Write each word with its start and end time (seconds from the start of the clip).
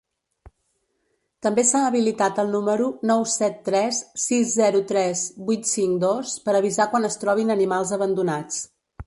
També 1.47 1.65
s’ha 1.71 1.81
habilitat 1.89 2.41
el 2.43 2.49
número 2.55 2.87
nou 3.11 3.21
set 3.33 3.59
tres 3.67 3.99
sis 4.23 4.55
zero 4.63 4.83
tres 4.93 5.23
vuit 5.51 5.71
cinc 5.75 6.01
dos 6.07 6.35
per 6.49 6.57
avisar 6.63 6.89
quan 6.97 7.07
es 7.13 7.21
trobin 7.27 7.59
animals 7.59 7.95
abandonats. 8.01 8.61